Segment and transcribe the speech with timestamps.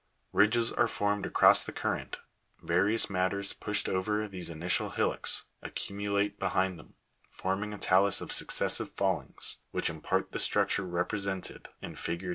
[0.33, 2.17] Ridges are formed across the current;
[2.59, 6.95] various mat ters, pushed over these initial hillocks, accumulate behind them,
[7.29, 12.25] forming a ta'lus of successive fallings, which impart the structure represented in fig.